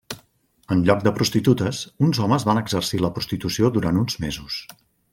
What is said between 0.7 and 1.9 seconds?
En lloc de prostitutes,